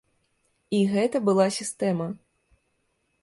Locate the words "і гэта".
0.77-1.19